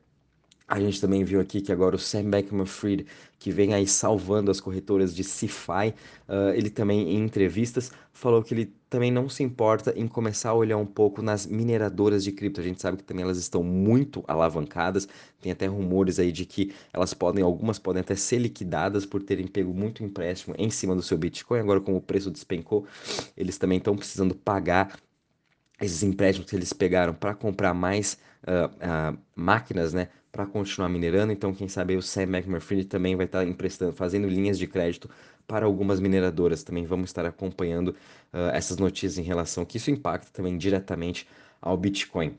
A 0.68 0.80
gente 0.80 1.00
também 1.00 1.22
viu 1.22 1.40
aqui 1.40 1.60
que 1.60 1.70
agora 1.70 1.94
o 1.94 1.98
Sam 1.98 2.24
Bankman-Fried, 2.24 3.06
que 3.38 3.52
vem 3.52 3.72
aí 3.72 3.86
salvando 3.86 4.50
as 4.50 4.60
corretoras 4.60 5.14
de 5.14 5.22
CeFi, 5.22 5.94
uh, 6.28 6.50
ele 6.54 6.70
também 6.70 7.14
em 7.14 7.22
entrevistas 7.22 7.92
falou 8.12 8.42
que 8.42 8.54
ele 8.54 8.74
também 8.88 9.10
não 9.10 9.28
se 9.28 9.42
importa 9.42 9.92
em 9.96 10.08
começar 10.08 10.50
a 10.50 10.54
olhar 10.54 10.76
um 10.78 10.86
pouco 10.86 11.22
nas 11.22 11.46
mineradoras 11.46 12.24
de 12.24 12.32
cripto. 12.32 12.60
A 12.60 12.64
gente 12.64 12.80
sabe 12.80 12.96
que 12.96 13.04
também 13.04 13.22
elas 13.22 13.36
estão 13.36 13.62
muito 13.62 14.24
alavancadas, 14.26 15.06
tem 15.40 15.52
até 15.52 15.66
rumores 15.66 16.18
aí 16.18 16.32
de 16.32 16.46
que 16.46 16.74
elas 16.92 17.12
podem, 17.12 17.44
algumas 17.44 17.78
podem 17.78 18.00
até 18.00 18.16
ser 18.16 18.38
liquidadas 18.38 19.04
por 19.04 19.22
terem 19.22 19.46
pego 19.46 19.72
muito 19.72 20.02
empréstimo 20.02 20.54
em 20.58 20.70
cima 20.70 20.96
do 20.96 21.02
seu 21.02 21.18
Bitcoin. 21.18 21.60
Agora, 21.60 21.80
como 21.80 21.98
o 21.98 22.02
preço 22.02 22.30
despencou, 22.30 22.86
eles 23.36 23.58
também 23.58 23.78
estão 23.78 23.94
precisando 23.94 24.34
pagar 24.34 24.98
esses 25.80 26.02
empréstimos 26.02 26.48
que 26.48 26.56
eles 26.56 26.72
pegaram 26.72 27.12
para 27.12 27.34
comprar 27.34 27.74
mais 27.74 28.18
uh, 28.44 29.14
uh, 29.14 29.18
máquinas, 29.34 29.92
né, 29.92 30.08
para 30.36 30.44
continuar 30.44 30.90
minerando. 30.90 31.32
Então, 31.32 31.54
quem 31.54 31.66
sabe 31.66 31.96
o 31.96 32.02
Sam 32.02 32.24
McMurphy 32.24 32.84
também 32.84 33.16
vai 33.16 33.24
estar 33.24 33.38
tá 33.38 33.44
emprestando, 33.46 33.94
fazendo 33.94 34.28
linhas 34.28 34.58
de 34.58 34.66
crédito 34.66 35.08
para 35.46 35.64
algumas 35.64 35.98
mineradoras. 35.98 36.62
Também 36.62 36.84
vamos 36.84 37.08
estar 37.08 37.24
acompanhando 37.24 37.88
uh, 37.88 38.50
essas 38.52 38.76
notícias 38.76 39.16
em 39.16 39.22
relação 39.22 39.64
que 39.64 39.78
isso 39.78 39.90
impacta 39.90 40.28
também 40.30 40.58
diretamente 40.58 41.26
ao 41.58 41.74
Bitcoin. 41.74 42.36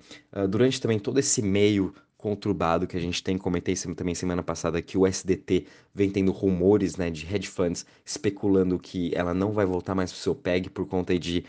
durante 0.47 0.79
também 0.79 0.99
todo 0.99 1.19
esse 1.19 1.41
meio 1.41 1.91
conturbado 2.17 2.85
que 2.85 2.95
a 2.95 2.99
gente 2.99 3.21
tem, 3.23 3.37
comentei 3.37 3.75
também 3.95 4.13
semana 4.13 4.43
passada 4.43 4.81
que 4.81 4.97
o 4.97 5.07
SDT 5.07 5.65
vem 5.93 6.09
tendo 6.09 6.31
rumores 6.31 6.95
né, 6.97 7.09
de 7.09 7.25
hedge 7.25 7.47
funds 7.47 7.85
especulando 8.05 8.77
que 8.77 9.11
ela 9.15 9.33
não 9.33 9.51
vai 9.51 9.65
voltar 9.65 9.95
mais 9.95 10.11
para 10.11 10.19
o 10.19 10.21
seu 10.21 10.35
PEG 10.35 10.69
por 10.69 10.85
conta 10.85 11.17
de 11.17 11.43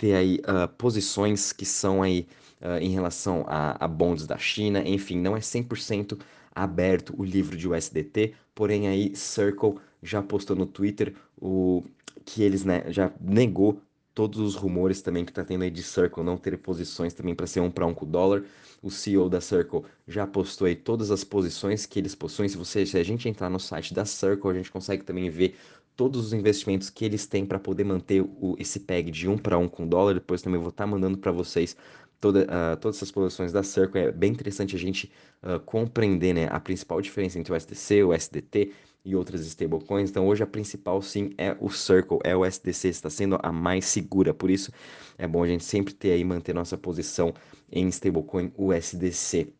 ter 0.00 0.14
aí 0.14 0.40
uh, 0.46 0.66
posições 0.78 1.52
que 1.52 1.66
são 1.66 2.02
aí 2.02 2.26
uh, 2.62 2.78
em 2.80 2.88
relação 2.88 3.44
a, 3.46 3.84
a 3.84 3.86
bonds 3.86 4.26
da 4.26 4.38
China, 4.38 4.82
enfim, 4.82 5.18
não 5.18 5.36
é 5.36 5.40
100% 5.40 6.18
aberto 6.54 7.14
o 7.18 7.22
livro 7.22 7.54
de 7.54 7.68
USDT, 7.68 8.32
porém 8.54 8.88
aí 8.88 9.14
Circle 9.14 9.74
já 10.02 10.22
postou 10.22 10.56
no 10.56 10.64
Twitter 10.64 11.14
o 11.38 11.84
que 12.24 12.42
eles 12.42 12.64
né, 12.64 12.84
já 12.88 13.12
negou 13.20 13.82
todos 14.14 14.40
os 14.40 14.54
rumores 14.54 15.02
também 15.02 15.24
que 15.24 15.32
tá 15.32 15.44
tendo 15.44 15.64
aí 15.64 15.70
de 15.70 15.82
Circle 15.82 16.24
não 16.24 16.38
ter 16.38 16.56
posições 16.56 17.12
também 17.12 17.34
para 17.34 17.46
ser 17.46 17.60
um 17.60 17.70
para 17.70 17.86
um 17.86 17.92
com 17.92 18.06
o 18.06 18.08
dólar. 18.08 18.44
O 18.82 18.90
CEO 18.90 19.28
da 19.28 19.40
Circle 19.40 19.82
já 20.08 20.26
postou 20.26 20.66
aí 20.66 20.74
todas 20.74 21.10
as 21.10 21.22
posições 21.22 21.84
que 21.84 21.98
eles 21.98 22.14
possuem. 22.14 22.48
Se 22.48 22.56
você, 22.56 22.86
se 22.86 22.96
a 22.96 23.02
gente 23.04 23.28
entrar 23.28 23.50
no 23.50 23.60
site 23.60 23.92
da 23.92 24.06
Circle, 24.06 24.50
a 24.50 24.54
gente 24.54 24.70
consegue 24.72 25.04
também 25.04 25.28
ver 25.28 25.54
todos 26.00 26.24
os 26.24 26.32
investimentos 26.32 26.88
que 26.88 27.04
eles 27.04 27.26
têm 27.26 27.44
para 27.44 27.58
poder 27.58 27.84
manter 27.84 28.22
o, 28.22 28.56
esse 28.58 28.80
PEG 28.80 29.10
de 29.10 29.28
um 29.28 29.36
para 29.36 29.58
um 29.58 29.68
com 29.68 29.86
dólar. 29.86 30.14
Depois 30.14 30.40
também 30.40 30.58
vou 30.58 30.70
estar 30.70 30.84
tá 30.84 30.90
mandando 30.90 31.18
para 31.18 31.30
vocês 31.30 31.76
toda, 32.18 32.44
uh, 32.44 32.74
todas 32.80 32.96
essas 32.96 33.10
posições 33.10 33.52
da 33.52 33.62
Circle. 33.62 34.00
É 34.00 34.10
bem 34.10 34.32
interessante 34.32 34.74
a 34.74 34.78
gente 34.78 35.12
uh, 35.42 35.60
compreender 35.60 36.32
né, 36.32 36.48
a 36.50 36.58
principal 36.58 37.02
diferença 37.02 37.38
entre 37.38 37.52
o 37.52 37.54
SDC, 37.54 38.02
o 38.02 38.14
SDT 38.14 38.72
e 39.04 39.14
outras 39.14 39.46
stablecoins. 39.46 40.08
Então 40.08 40.26
hoje 40.26 40.42
a 40.42 40.46
principal 40.46 41.02
sim 41.02 41.34
é 41.36 41.54
o 41.60 41.68
Circle, 41.68 42.20
é 42.24 42.34
o 42.34 42.46
SDC, 42.46 42.88
está 42.88 43.10
sendo 43.10 43.38
a 43.42 43.52
mais 43.52 43.84
segura. 43.84 44.32
Por 44.32 44.48
isso 44.48 44.72
é 45.18 45.28
bom 45.28 45.44
a 45.44 45.46
gente 45.46 45.64
sempre 45.64 45.92
ter 45.92 46.12
aí 46.12 46.24
manter 46.24 46.54
nossa 46.54 46.78
posição 46.78 47.34
em 47.70 47.86
stablecoin 47.88 48.50
USDC. 48.56 49.52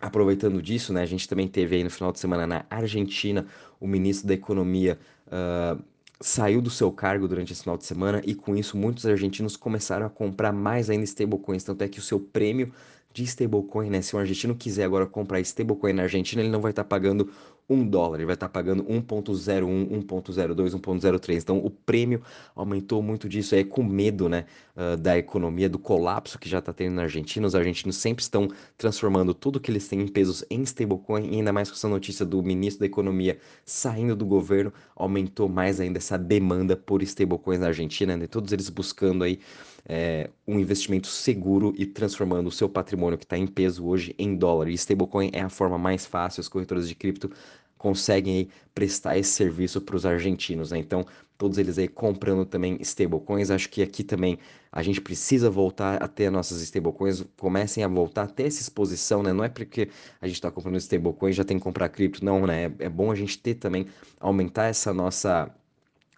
Aproveitando 0.00 0.60
disso, 0.60 0.92
né, 0.92 1.02
a 1.02 1.06
gente 1.06 1.28
também 1.28 1.48
teve 1.48 1.76
aí 1.76 1.84
no 1.84 1.90
final 1.90 2.12
de 2.12 2.18
semana 2.18 2.46
na 2.46 2.66
Argentina 2.68 3.46
o 3.80 3.86
ministro 3.86 4.28
da 4.28 4.34
Economia 4.34 4.98
uh, 5.26 5.82
saiu 6.20 6.60
do 6.60 6.70
seu 6.70 6.92
cargo 6.92 7.26
durante 7.26 7.52
esse 7.52 7.62
final 7.62 7.78
de 7.78 7.84
semana 7.84 8.22
e 8.24 8.34
com 8.34 8.56
isso 8.56 8.76
muitos 8.76 9.06
argentinos 9.06 9.56
começaram 9.56 10.06
a 10.06 10.10
comprar 10.10 10.52
mais 10.52 10.90
ainda 10.90 11.04
stablecoins, 11.04 11.64
tanto 11.64 11.82
é 11.82 11.88
que 11.88 11.98
o 11.98 12.02
seu 12.02 12.20
prêmio 12.20 12.72
de 13.12 13.24
stablecoin, 13.24 13.88
né? 13.88 14.02
Se 14.02 14.14
um 14.14 14.18
argentino 14.18 14.54
quiser 14.54 14.84
agora 14.84 15.06
comprar 15.06 15.40
stablecoin 15.40 15.94
na 15.94 16.02
Argentina, 16.02 16.42
ele 16.42 16.50
não 16.50 16.60
vai 16.60 16.72
estar 16.72 16.84
tá 16.84 16.88
pagando 16.88 17.30
um 17.68 17.86
dólar, 17.86 18.18
ele 18.18 18.26
vai 18.26 18.34
estar 18.34 18.48
pagando 18.48 18.84
1.01, 18.84 20.04
1.02, 20.06 20.80
1.03. 20.80 21.36
Então 21.36 21.58
o 21.58 21.70
prêmio 21.70 22.22
aumentou 22.54 23.02
muito 23.02 23.28
disso 23.28 23.54
aí 23.54 23.64
com 23.64 23.82
medo, 23.82 24.28
né, 24.28 24.46
uh, 24.76 24.96
da 24.96 25.18
economia, 25.18 25.68
do 25.68 25.78
colapso 25.78 26.38
que 26.38 26.48
já 26.48 26.60
está 26.60 26.72
tendo 26.72 26.94
na 26.94 27.02
Argentina. 27.02 27.46
Os 27.46 27.54
argentinos 27.54 27.96
sempre 27.96 28.22
estão 28.22 28.48
transformando 28.78 29.34
tudo 29.34 29.60
que 29.60 29.70
eles 29.70 29.88
têm 29.88 30.02
em 30.02 30.08
pesos 30.08 30.44
em 30.48 30.62
stablecoin, 30.62 31.30
e 31.32 31.36
ainda 31.36 31.52
mais 31.52 31.68
com 31.68 31.74
essa 31.74 31.88
notícia 31.88 32.24
do 32.24 32.42
ministro 32.42 32.80
da 32.80 32.86
Economia 32.86 33.38
saindo 33.64 34.14
do 34.14 34.24
governo, 34.24 34.72
aumentou 34.94 35.48
mais 35.48 35.80
ainda 35.80 35.98
essa 35.98 36.16
demanda 36.16 36.76
por 36.76 37.02
stablecoins 37.02 37.60
na 37.60 37.66
Argentina, 37.66 38.16
né? 38.16 38.26
Todos 38.26 38.52
eles 38.52 38.68
buscando 38.68 39.24
aí 39.24 39.40
é, 39.88 40.30
um 40.46 40.58
investimento 40.58 41.06
seguro 41.06 41.72
e 41.76 41.86
transformando 41.86 42.48
o 42.48 42.52
seu 42.52 42.68
patrimônio 42.68 43.16
que 43.16 43.24
está 43.24 43.38
em 43.38 43.46
peso 43.46 43.86
hoje 43.86 44.14
em 44.18 44.36
dólar. 44.36 44.68
E 44.68 44.74
stablecoin 44.74 45.30
é 45.32 45.40
a 45.40 45.48
forma 45.48 45.78
mais 45.78 46.04
fácil, 46.04 46.40
as 46.40 46.48
corretoras 46.48 46.88
de 46.88 46.94
cripto 46.94 47.30
conseguem 47.78 48.36
aí, 48.36 48.48
prestar 48.74 49.16
esse 49.16 49.30
serviço 49.30 49.80
para 49.80 49.96
os 49.96 50.06
argentinos, 50.06 50.70
né? 50.70 50.78
Então, 50.78 51.06
todos 51.38 51.58
eles 51.58 51.78
aí 51.78 51.86
comprando 51.88 52.44
também 52.44 52.78
stablecoins. 52.80 53.50
Acho 53.50 53.68
que 53.68 53.82
aqui 53.82 54.02
também 54.02 54.38
a 54.72 54.82
gente 54.82 55.00
precisa 55.00 55.50
voltar 55.50 56.02
a 56.02 56.08
ter 56.08 56.30
nossas 56.30 56.60
stablecoins, 56.62 57.24
comecem 57.38 57.84
a 57.84 57.88
voltar 57.88 58.22
a 58.24 58.26
ter 58.26 58.44
essa 58.44 58.60
exposição, 58.60 59.22
né? 59.22 59.32
Não 59.32 59.44
é 59.44 59.48
porque 59.48 59.90
a 60.20 60.26
gente 60.26 60.36
está 60.36 60.50
comprando 60.50 60.76
stablecoins 60.76 61.36
já 61.36 61.44
tem 61.44 61.58
que 61.58 61.62
comprar 61.62 61.88
cripto, 61.88 62.24
não, 62.24 62.46
né? 62.46 62.64
É, 62.64 62.86
é 62.86 62.88
bom 62.88 63.10
a 63.10 63.14
gente 63.14 63.38
ter 63.38 63.54
também, 63.54 63.86
aumentar 64.18 64.64
essa 64.66 64.92
nossa 64.92 65.54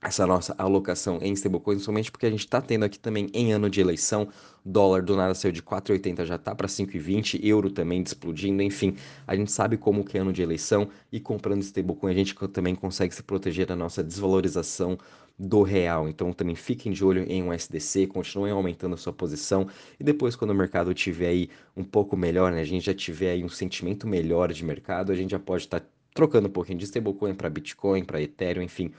essa 0.00 0.26
nossa 0.26 0.54
alocação 0.56 1.18
em 1.20 1.32
stablecoins, 1.32 1.82
somente 1.82 2.10
porque 2.10 2.26
a 2.26 2.30
gente 2.30 2.40
está 2.40 2.60
tendo 2.60 2.84
aqui 2.84 2.98
também 2.98 3.28
em 3.34 3.52
ano 3.52 3.68
de 3.68 3.80
eleição, 3.80 4.28
dólar 4.64 5.02
do 5.02 5.16
nada 5.16 5.34
saiu 5.34 5.50
de 5.50 5.62
4,80 5.62 6.24
já 6.24 6.36
está 6.36 6.54
para 6.54 6.68
5,20, 6.68 7.40
euro 7.42 7.70
também 7.70 8.00
explodindo, 8.02 8.62
enfim, 8.62 8.96
a 9.26 9.34
gente 9.34 9.50
sabe 9.50 9.76
como 9.76 10.04
que 10.04 10.16
é 10.16 10.20
ano 10.20 10.32
de 10.32 10.40
eleição 10.40 10.88
e 11.10 11.18
comprando 11.18 11.62
stablecoin 11.62 12.12
a 12.12 12.14
gente 12.14 12.34
também 12.48 12.76
consegue 12.76 13.12
se 13.12 13.22
proteger 13.22 13.66
da 13.66 13.74
nossa 13.74 14.02
desvalorização 14.02 14.96
do 15.38 15.62
real. 15.62 16.08
Então 16.08 16.32
também 16.32 16.54
fiquem 16.54 16.92
de 16.92 17.04
olho 17.04 17.24
em 17.28 17.42
um 17.42 17.52
SDC, 17.52 18.06
continuem 18.08 18.52
aumentando 18.52 18.94
a 18.94 18.98
sua 18.98 19.12
posição 19.12 19.68
e 19.98 20.04
depois 20.04 20.34
quando 20.34 20.50
o 20.50 20.54
mercado 20.54 20.92
tiver 20.94 21.28
aí 21.28 21.50
um 21.76 21.84
pouco 21.84 22.16
melhor, 22.16 22.52
né, 22.52 22.60
a 22.60 22.64
gente 22.64 22.86
já 22.86 22.94
tiver 22.94 23.32
aí 23.32 23.44
um 23.44 23.48
sentimento 23.48 24.06
melhor 24.06 24.52
de 24.52 24.64
mercado, 24.64 25.12
a 25.12 25.14
gente 25.14 25.30
já 25.30 25.38
pode 25.38 25.64
estar 25.64 25.80
tá 25.80 25.86
trocando 26.18 26.48
um 26.48 26.50
pouquinho 26.50 26.80
de 26.80 26.84
stablecoin 26.84 27.32
para 27.32 27.48
Bitcoin, 27.48 28.02
para 28.02 28.20
Ethereum, 28.20 28.60
enfim, 28.60 28.90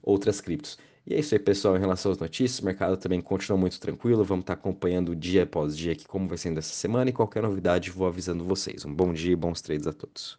outras 0.00 0.40
criptos. 0.40 0.78
E 1.04 1.12
é 1.12 1.18
isso 1.18 1.34
aí, 1.34 1.38
pessoal, 1.40 1.76
em 1.76 1.80
relação 1.80 2.12
às 2.12 2.18
notícias, 2.18 2.60
o 2.60 2.64
mercado 2.64 2.96
também 2.96 3.20
continua 3.20 3.58
muito 3.58 3.80
tranquilo, 3.80 4.22
vamos 4.22 4.44
estar 4.44 4.52
acompanhando 4.52 5.16
dia 5.16 5.42
após 5.42 5.76
dia 5.76 5.90
aqui 5.90 6.06
como 6.06 6.28
vai 6.28 6.38
sendo 6.38 6.58
essa 6.58 6.72
semana 6.72 7.10
e 7.10 7.12
qualquer 7.12 7.42
novidade 7.42 7.90
vou 7.90 8.06
avisando 8.06 8.44
vocês. 8.44 8.84
Um 8.84 8.94
bom 8.94 9.12
dia 9.12 9.32
e 9.32 9.36
bons 9.36 9.60
trades 9.60 9.88
a 9.88 9.92
todos. 9.92 10.38